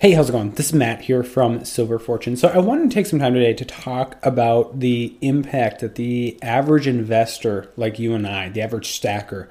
[0.00, 0.52] Hey, how's it going?
[0.52, 2.34] This is Matt here from Silver Fortune.
[2.34, 6.42] So, I wanted to take some time today to talk about the impact that the
[6.42, 9.50] average investor, like you and I, the average stacker,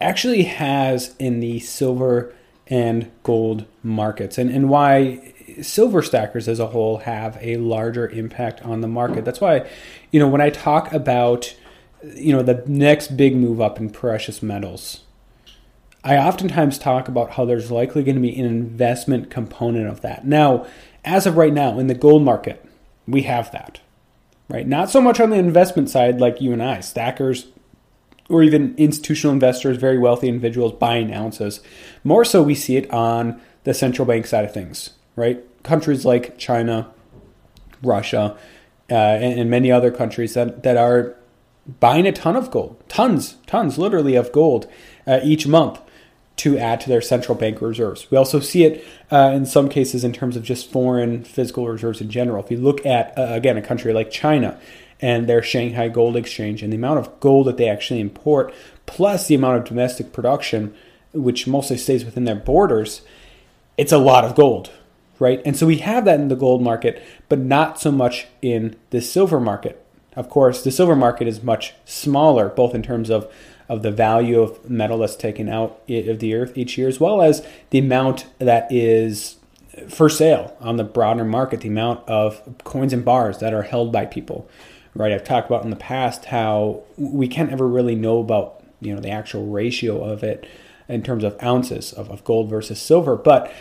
[0.00, 2.32] actually has in the silver
[2.68, 8.62] and gold markets and, and why silver stackers as a whole have a larger impact
[8.62, 9.24] on the market.
[9.24, 9.68] That's why,
[10.12, 11.52] you know, when I talk about,
[12.14, 15.03] you know, the next big move up in precious metals,
[16.04, 20.26] I oftentimes talk about how there's likely going to be an investment component of that.
[20.26, 20.66] Now,
[21.02, 22.62] as of right now, in the gold market,
[23.08, 23.80] we have that,
[24.50, 24.68] right?
[24.68, 27.46] Not so much on the investment side like you and I, stackers,
[28.28, 31.60] or even institutional investors, very wealthy individuals buying ounces.
[32.04, 35.42] More so, we see it on the central bank side of things, right?
[35.62, 36.90] Countries like China,
[37.82, 38.36] Russia,
[38.90, 41.16] uh, and, and many other countries that, that are
[41.80, 44.66] buying a ton of gold, tons, tons, literally, of gold
[45.06, 45.80] uh, each month
[46.36, 48.10] to add to their central bank reserves.
[48.10, 52.00] We also see it uh, in some cases in terms of just foreign physical reserves
[52.00, 52.42] in general.
[52.42, 54.58] If you look at, uh, again, a country like China
[55.00, 58.52] and their Shanghai Gold Exchange and the amount of gold that they actually import,
[58.86, 60.74] plus the amount of domestic production,
[61.12, 63.02] which mostly stays within their borders,
[63.76, 64.70] it's a lot of gold,
[65.18, 65.40] right?
[65.44, 69.00] And so we have that in the gold market, but not so much in the
[69.00, 69.84] silver market.
[70.16, 73.32] Of course, the silver market is much smaller, both in terms of
[73.68, 77.22] of the value of metal that's taken out of the earth each year, as well
[77.22, 79.36] as the amount that is
[79.88, 83.92] for sale on the broader market, the amount of coins and bars that are held
[83.92, 84.48] by people.
[84.94, 88.94] Right, I've talked about in the past how we can't ever really know about you
[88.94, 90.46] know the actual ratio of it
[90.88, 93.52] in terms of ounces of, of gold versus silver, but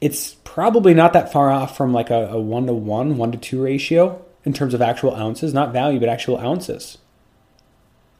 [0.00, 3.38] it's probably not that far off from like a, a one to one, one to
[3.38, 6.98] two ratio in terms of actual ounces, not value, but actual ounces.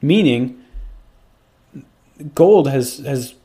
[0.01, 0.60] Meaning,
[2.35, 3.35] gold has has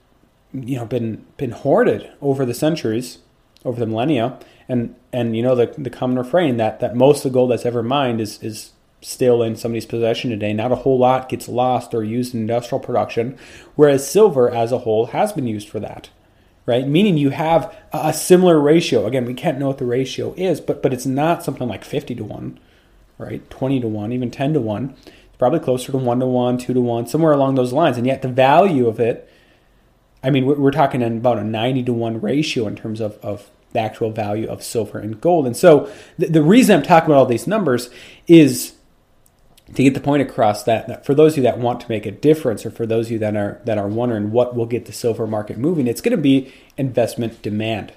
[0.53, 3.19] you know been been hoarded over the centuries,
[3.64, 4.38] over the millennia,
[4.69, 7.66] and and you know the the common refrain that that most of the gold that's
[7.66, 10.53] ever mined is is still in somebody's possession today.
[10.53, 13.38] Not a whole lot gets lost or used in industrial production,
[13.75, 16.10] whereas silver as a whole has been used for that.
[16.64, 16.88] Right?
[16.88, 19.06] Meaning you have a similar ratio.
[19.06, 22.16] Again, we can't know what the ratio is, but but it's not something like 50
[22.16, 22.58] to 1,
[23.19, 23.48] right?
[23.50, 24.97] 20 to 1, even 10 to 1
[25.39, 27.97] probably closer to one to one, two to one, somewhere along those lines.
[27.97, 29.31] And yet the value of it,
[30.23, 33.51] I mean, we're, we're talking about a 90 to one ratio in terms of, of
[33.73, 35.47] the actual value of silver and gold.
[35.47, 37.91] And so the, the reason I'm talking about all these numbers
[38.27, 38.77] is
[39.75, 42.07] to get the point across that, that, for those of you that want to make
[42.07, 44.87] a difference or for those of you that are that are wondering what will get
[44.87, 47.93] the silver market moving it's going to be investment demand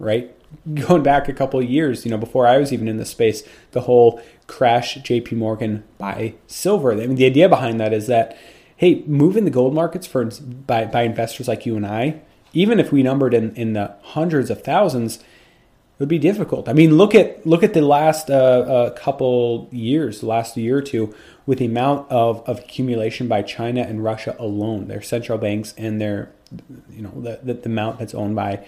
[0.00, 0.33] right
[0.74, 3.42] going back a couple of years, you know, before I was even in the space,
[3.72, 6.92] the whole crash JP Morgan buy silver.
[6.92, 8.36] I mean, the idea behind that is that,
[8.76, 12.20] hey, moving the gold markets for by, by investors like you and I,
[12.52, 15.18] even if we numbered in, in the hundreds of thousands,
[15.98, 16.68] would be difficult.
[16.68, 20.78] I mean, look at look at the last uh, uh, couple years, the last year
[20.78, 21.14] or two,
[21.46, 26.00] with the amount of, of accumulation by China and Russia alone, their central banks and
[26.00, 26.32] their,
[26.90, 28.66] you know, the, the, the amount that's owned by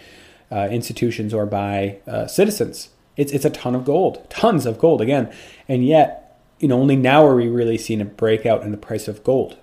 [0.51, 2.91] uh, institutions or by uh, citizens.
[3.17, 5.33] It's, it's a ton of gold, tons of gold again.
[5.69, 9.09] And yet, you know, only now are we really seeing a breakout in the price
[9.09, 9.57] of gold.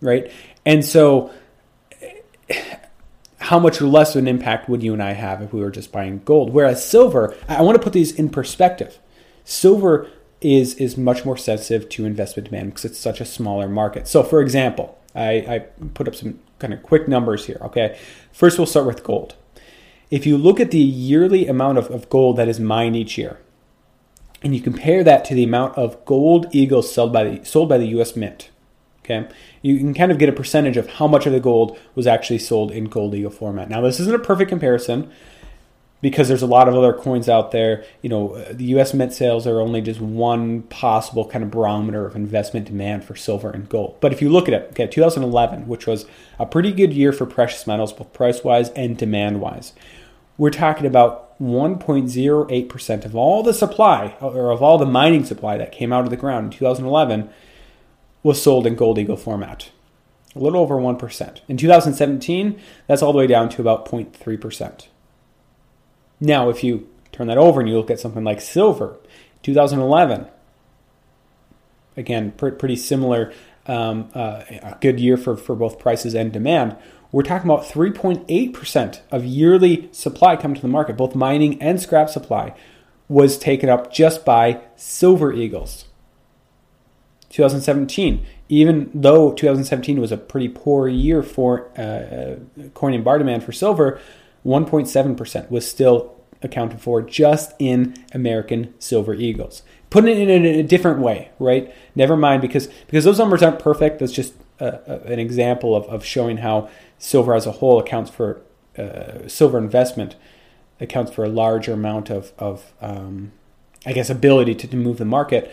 [0.00, 0.30] Right?
[0.66, 1.32] And so,
[3.38, 5.92] how much less of an impact would you and I have if we were just
[5.92, 6.52] buying gold?
[6.52, 8.98] Whereas silver, I want to put these in perspective.
[9.44, 10.10] Silver
[10.40, 14.06] is is much more sensitive to investment demand because it's such a smaller market.
[14.06, 15.58] So, for example, I, I
[15.94, 17.58] put up some kind of quick numbers here.
[17.62, 17.98] Okay,
[18.32, 19.34] first we'll start with gold.
[20.10, 23.38] If you look at the yearly amount of, of gold that is mined each year,
[24.42, 27.78] and you compare that to the amount of gold eagles sold by the sold by
[27.78, 28.16] the U.S.
[28.16, 28.50] Mint,
[29.00, 29.28] okay,
[29.62, 32.38] you can kind of get a percentage of how much of the gold was actually
[32.38, 33.68] sold in gold eagle format.
[33.68, 35.10] Now, this isn't a perfect comparison
[36.00, 37.84] because there's a lot of other coins out there.
[38.02, 38.94] You know, the U.S.
[38.94, 43.50] Mint sales are only just one possible kind of barometer of investment demand for silver
[43.50, 43.96] and gold.
[44.00, 46.06] But if you look at it, okay, 2011, which was
[46.38, 49.72] a pretty good year for precious metals, both price wise and demand wise,
[50.36, 55.72] we're talking about 1.08% of all the supply, or of all the mining supply that
[55.72, 57.28] came out of the ground in 2011,
[58.22, 59.70] was sold in gold eagle format.
[60.34, 61.40] a little over 1%.
[61.48, 64.86] In 2017, that's all the way down to about 0.3%.
[66.20, 68.96] Now, if you turn that over and you look at something like silver,
[69.42, 70.26] 2011,
[71.96, 73.32] again, pretty similar,
[73.66, 76.76] um, uh, a good year for, for both prices and demand.
[77.12, 82.10] We're talking about 3.8% of yearly supply coming to the market, both mining and scrap
[82.10, 82.54] supply,
[83.08, 85.86] was taken up just by silver eagles.
[87.30, 92.36] 2017, even though 2017 was a pretty poor year for uh, uh,
[92.74, 94.00] coin and bar demand for silver,
[94.48, 99.62] 1.7% was still accounted for just in American silver eagles.
[99.90, 101.74] Putting it in a, different way, right?
[101.94, 103.98] Never mind because because those numbers aren't perfect.
[103.98, 106.68] That's just a, a, an example of, of showing how
[106.98, 108.42] silver as a whole accounts for
[108.76, 110.16] uh, silver investment
[110.80, 113.32] accounts for a larger amount of, of um,
[113.84, 115.52] I guess, ability to, to move the market.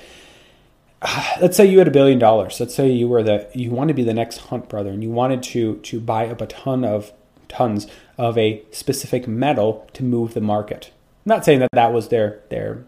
[1.41, 2.59] let's say you had a billion dollars.
[2.59, 5.09] Let's say you were the you want to be the next Hunt brother, and you
[5.09, 7.11] wanted to to buy up a ton of
[7.55, 7.87] tons
[8.17, 10.91] of a specific metal to move the market.
[11.25, 12.85] I'm not saying that that was their their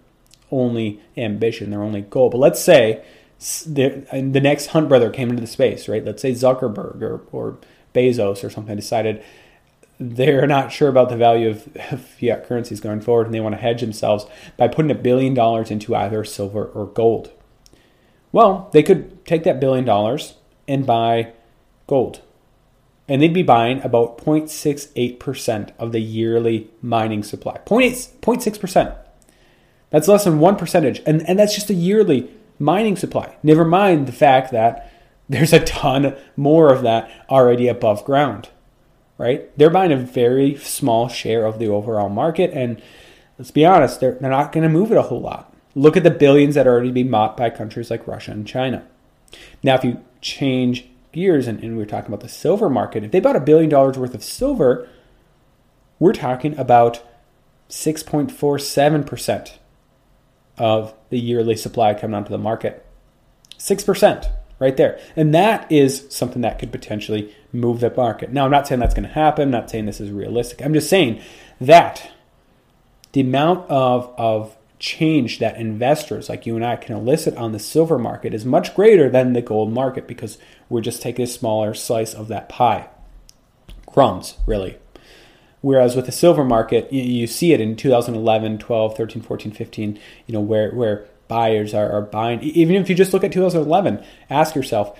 [0.52, 3.04] only ambition, their only goal, but let's say
[3.40, 6.04] the, the next Hunt brother came into the space, right?
[6.04, 7.58] Let's say Zuckerberg or, or
[7.94, 9.24] Bezos or something decided
[10.00, 11.64] they're not sure about the value of
[12.20, 14.26] fiat currencies going forward and they want to hedge themselves
[14.56, 17.32] by putting a billion dollars into either silver or gold.
[18.32, 20.36] Well, they could take that billion dollars
[20.68, 21.34] and buy
[21.88, 22.22] gold.
[23.08, 27.58] And they'd be buying about 0.68% of the yearly mining supply.
[27.66, 28.98] 0.6%.
[29.90, 31.02] That's less than 1 percentage.
[31.06, 33.36] And, and that's just a yearly mining supply.
[33.44, 34.92] Never mind the fact that
[35.30, 38.50] there's a ton more of that already above ground,
[39.18, 39.56] right?
[39.58, 42.52] They're buying a very small share of the overall market.
[42.54, 42.82] And
[43.38, 45.54] let's be honest, they're, they're not going to move it a whole lot.
[45.76, 48.86] Look at the billions that are already being bought by countries like Russia and China.
[49.62, 50.86] Now, if you change
[51.18, 53.70] gears and, and we are talking about the silver market, if they bought a billion
[53.70, 54.88] dollars worth of silver,
[56.00, 57.04] we're talking about
[57.70, 59.54] 6.47%
[60.58, 62.86] of the yearly supply coming onto the market.
[63.58, 65.00] 6% right there.
[65.16, 68.32] And that is something that could potentially move the market.
[68.32, 69.44] Now, I'm not saying that's going to happen.
[69.44, 70.62] I'm not saying this is realistic.
[70.62, 71.22] I'm just saying
[71.60, 72.12] that
[73.14, 77.60] the amount of, of change that investors like you and I can elicit on the
[77.60, 80.38] silver market is much greater than the gold market because
[80.70, 82.90] we're just taking a smaller slice of that pie.
[83.88, 84.78] Crumbs, really.
[85.62, 90.34] Whereas with the silver market, you, see it in 2011, 12, 13, 14, 15, you
[90.34, 92.42] know, where, where buyers are, are buying.
[92.42, 94.98] Even if you just look at 2011, ask yourself,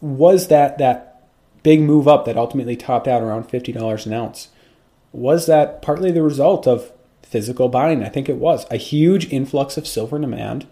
[0.00, 1.28] was that, that
[1.62, 4.48] big move up that ultimately topped out around $50 an ounce?
[5.12, 6.92] Was that partly the result of
[7.30, 8.02] physical buying.
[8.02, 10.66] I think it was a huge influx of silver demand,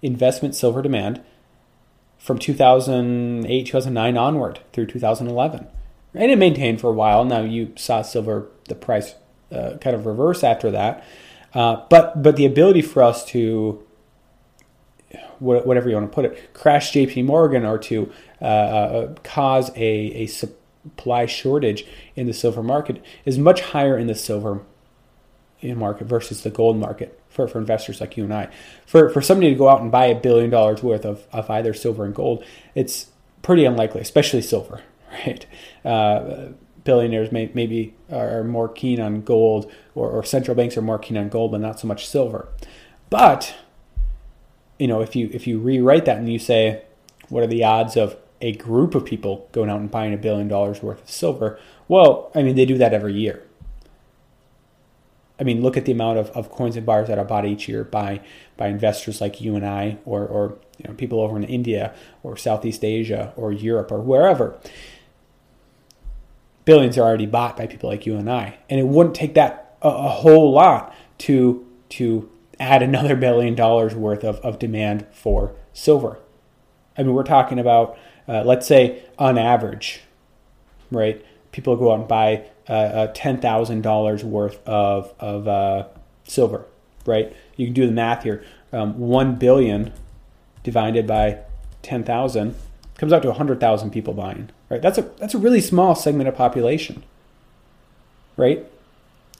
[0.00, 1.20] investment silver demand
[2.18, 5.66] from 2008, 2009 onward through 2011.
[6.14, 7.24] And it maintained for a while.
[7.24, 9.14] Now you saw silver, the price
[9.52, 11.04] uh, kind of reverse after that.
[11.52, 13.84] Uh, but but the ability for us to
[15.38, 17.22] whatever you want to put it, crash J.P.
[17.22, 21.86] Morgan or to uh, uh, cause a, a supply shortage
[22.16, 24.62] in the silver market is much higher in the silver
[25.62, 28.48] market versus the gold market for, for investors like you and I.
[28.86, 31.74] For, for somebody to go out and buy a billion dollars worth of, of either
[31.74, 32.44] silver and gold,
[32.74, 33.08] it's
[33.42, 34.82] pretty unlikely, especially silver,
[35.12, 35.46] right?
[35.84, 36.48] Uh,
[36.84, 41.16] billionaires may, maybe are more keen on gold, or, or central banks are more keen
[41.16, 42.48] on gold, but not so much silver.
[43.10, 43.54] But
[44.78, 46.84] you know, if you if you rewrite that and you say,
[47.28, 50.48] what are the odds of a group of people going out and buying a billion
[50.48, 51.58] dollars worth of silver?
[51.88, 53.42] Well, I mean, they do that every year.
[55.40, 57.68] I mean, look at the amount of, of coins and bars that are bought each
[57.68, 58.20] year by
[58.56, 62.36] by investors like you and I, or or you know, people over in India or
[62.36, 64.58] Southeast Asia or Europe or wherever.
[66.64, 69.76] Billions are already bought by people like you and I, and it wouldn't take that
[69.80, 75.54] a, a whole lot to to add another billion dollars worth of, of demand for
[75.72, 76.18] silver.
[76.96, 77.96] I mean, we're talking about
[78.28, 80.00] uh, let's say on average,
[80.90, 81.24] right?
[81.52, 85.86] People go out and buy uh, uh, ten thousand dollars worth of of uh,
[86.24, 86.64] silver,
[87.06, 87.34] right?
[87.56, 88.44] You can do the math here.
[88.72, 89.92] Um, One billion
[90.62, 91.38] divided by
[91.82, 92.54] ten thousand
[92.98, 94.82] comes out to hundred thousand people buying, right?
[94.82, 97.04] That's a that's a really small segment of population,
[98.36, 98.66] right?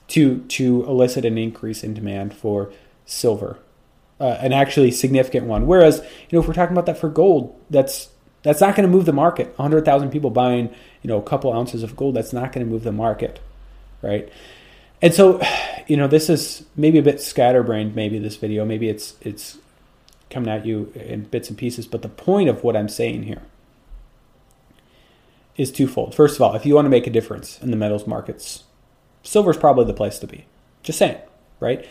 [0.09, 2.71] To to elicit an increase in demand for
[3.05, 3.59] silver,
[4.19, 5.67] uh, an actually significant one.
[5.67, 8.09] Whereas, you know, if we're talking about that for gold, that's
[8.43, 9.47] that's not going to move the market.
[9.57, 12.83] 100,000 people buying, you know, a couple ounces of gold, that's not going to move
[12.83, 13.39] the market,
[14.01, 14.29] right?
[15.01, 15.41] And so,
[15.87, 19.57] you know, this is maybe a bit scatterbrained maybe this video, maybe it's it's
[20.29, 23.41] coming at you in bits and pieces, but the point of what I'm saying here
[25.57, 26.13] is twofold.
[26.13, 28.63] First of all, if you want to make a difference in the metals markets,
[29.23, 30.45] silver is probably the place to be.
[30.83, 31.17] Just saying,
[31.59, 31.85] right?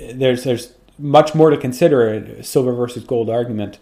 [0.00, 3.78] There's there's much more to consider a silver versus gold argument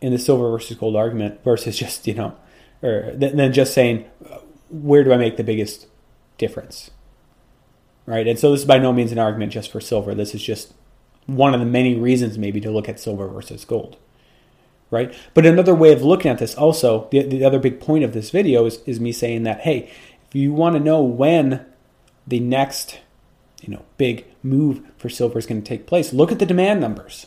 [0.00, 2.36] in the silver versus gold argument versus just you know,
[2.82, 4.04] or than just saying
[4.70, 5.86] where do I make the biggest
[6.38, 6.90] difference,
[8.06, 8.26] right?
[8.26, 10.14] And so this is by no means an argument just for silver.
[10.14, 10.74] This is just
[11.26, 13.96] one of the many reasons maybe to look at silver versus gold
[14.90, 15.14] right?
[15.34, 18.30] But another way of looking at this also, the, the other big point of this
[18.30, 19.90] video is, is me saying that, hey,
[20.28, 21.64] if you want to know when
[22.26, 23.00] the next,
[23.62, 26.80] you know, big move for silver is going to take place, look at the demand
[26.80, 27.26] numbers,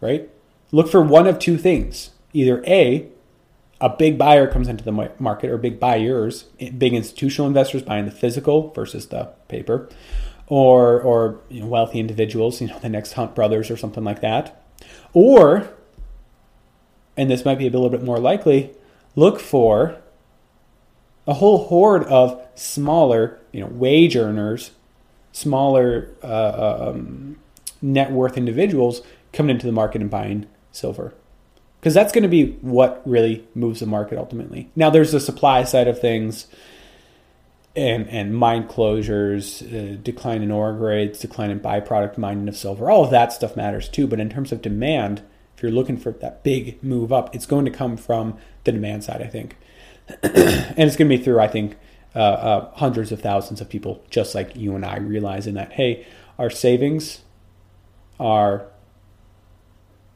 [0.00, 0.28] right?
[0.70, 2.10] Look for one of two things.
[2.32, 3.08] Either A,
[3.80, 6.44] a big buyer comes into the market or big buyers,
[6.76, 9.88] big institutional investors buying the physical versus the paper,
[10.46, 14.20] or or you know, wealthy individuals, you know, the next Hunt brothers or something like
[14.20, 14.62] that,
[15.12, 15.68] or
[17.16, 18.70] and this might be a little bit more likely,
[19.16, 19.96] look for
[21.26, 24.70] a whole horde of smaller, you know, wage earners,
[25.32, 27.36] smaller uh, um,
[27.82, 31.14] net worth individuals coming into the market and buying silver.
[31.80, 34.70] Because that's going to be what really moves the market ultimately.
[34.74, 36.48] Now, there's the supply side of things
[37.76, 42.90] and, and mine closures, uh, decline in ore grades, decline in byproduct mining of silver.
[42.90, 44.08] All of that stuff matters too.
[44.08, 45.22] But in terms of demand,
[45.56, 49.04] if you're looking for that big move up, it's going to come from the demand
[49.04, 49.56] side, I think.
[50.22, 51.76] and it's going to be through, I think,
[52.14, 56.06] uh, uh, hundreds of thousands of people just like you and I realizing that, hey,
[56.38, 57.20] our savings
[58.18, 58.66] are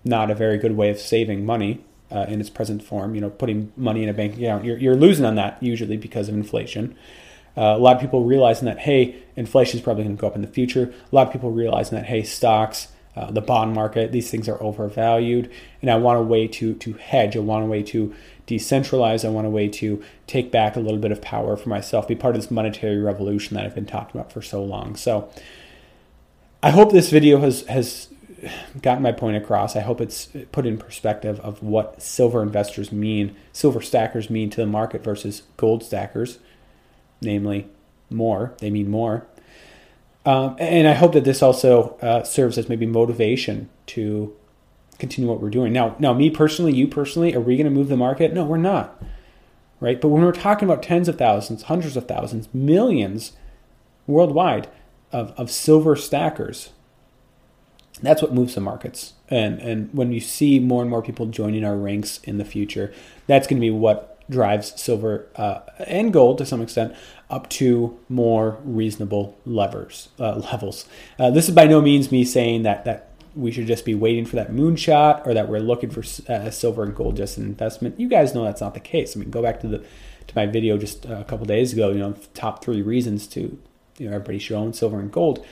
[0.05, 3.15] not a very good way of saving money uh, in its present form.
[3.15, 6.29] You know, putting money in a bank account, you're, you're losing on that usually because
[6.29, 6.97] of inflation.
[7.57, 10.37] Uh, a lot of people realizing that, hey, inflation is probably going to go up
[10.37, 10.93] in the future.
[11.11, 14.13] A lot of people realizing that, hey, stocks uh, the bond market.
[14.13, 17.37] These things are overvalued, and I want a way to to hedge.
[17.37, 18.15] I want a way to
[18.47, 19.25] decentralize.
[19.25, 22.15] I want a way to take back a little bit of power for myself, be
[22.15, 24.97] part of this monetary revolution that I've been talking about for so long.
[24.97, 25.31] So,
[26.63, 28.09] I hope this video has has
[28.81, 29.77] gotten my point across.
[29.77, 34.61] I hope it's put in perspective of what silver investors mean, silver stackers mean to
[34.61, 36.39] the market versus gold stackers,
[37.21, 37.69] namely
[38.11, 38.55] more.
[38.59, 39.27] They mean more.
[40.25, 44.35] Um, and I hope that this also uh, serves as maybe motivation to
[44.99, 45.73] continue what we're doing.
[45.73, 48.33] Now, now, me personally, you personally, are we going to move the market?
[48.33, 49.03] No, we're not.
[49.81, 50.01] Right?
[50.01, 53.33] But when we're talking about tens of thousands, hundreds of thousands, millions
[54.07, 54.69] worldwide
[55.11, 56.71] of, of silver stackers,
[58.03, 59.15] that's what moves the markets.
[59.29, 62.93] And and when you see more and more people joining our ranks in the future,
[63.27, 66.95] that's going to be what drives silver uh, and gold to some extent
[67.31, 70.87] up to more reasonable levers uh, levels.
[71.19, 74.27] Uh, this is by no means me saying that that we should just be waiting
[74.27, 77.99] for that moonshot or that we're looking for uh, silver and gold just an investment.
[77.99, 79.17] You guys know that's not the case.
[79.17, 81.91] I mean, go back to the to my video just a couple days ago.
[81.91, 83.59] You know, top three reasons to
[83.99, 85.45] you know everybody should own silver and gold.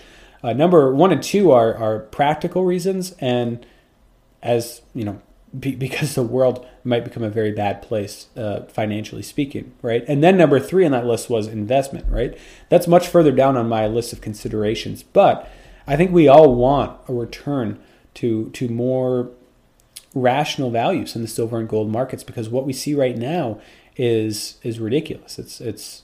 [0.42, 3.64] Uh, number one and two are are practical reasons, and
[4.42, 5.20] as you know,
[5.59, 10.04] be, because the world might become a very bad place uh, financially speaking, right?
[10.09, 12.37] And then number three on that list was investment, right?
[12.68, 15.50] That's much further down on my list of considerations, but
[15.87, 17.80] I think we all want a return
[18.14, 19.30] to to more
[20.14, 23.61] rational values in the silver and gold markets because what we see right now
[23.97, 25.38] is is ridiculous.
[25.38, 26.02] It's it's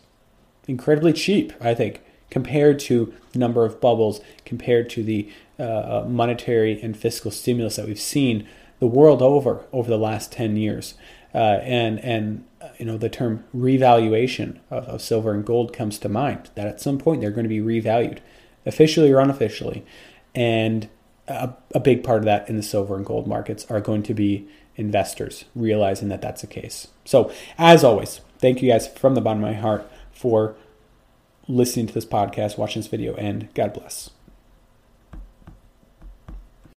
[0.68, 6.06] incredibly cheap, I think, compared to the number of bubbles, compared to the uh, uh
[6.08, 8.46] monetary and fiscal stimulus that we've seen
[8.78, 10.94] the world over over the last 10 years.
[11.34, 15.98] Uh, and and uh, you know the term revaluation of, of, silver and gold comes
[15.98, 18.20] to mind that at some point they're going to be revalued
[18.64, 19.84] officially or unofficially
[20.34, 20.88] and
[21.28, 24.14] a, a big part of that in the silver and gold markets are going to
[24.14, 29.20] be investors realizing that that's the case so as always thank you guys from the
[29.20, 30.56] bottom of my heart for
[31.48, 34.10] listening to this podcast watching this video and god bless